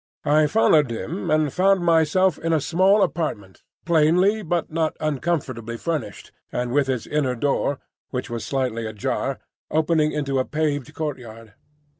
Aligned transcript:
I 0.25 0.47
followed 0.47 0.89
him, 0.89 1.29
and 1.29 1.53
found 1.53 1.83
myself 1.85 2.39
in 2.39 2.53
a 2.53 2.59
small 2.59 3.03
apartment, 3.03 3.61
plainly 3.85 4.41
but 4.41 4.71
not 4.71 4.97
uncomfortably 4.99 5.77
furnished 5.77 6.31
and 6.51 6.71
with 6.71 6.89
its 6.89 7.05
inner 7.05 7.35
door, 7.35 7.77
which 8.09 8.27
was 8.27 8.43
slightly 8.43 8.87
ajar, 8.87 9.37
opening 9.69 10.11
into 10.11 10.39
a 10.39 10.45
paved 10.45 10.91
courtyard. 10.95 11.53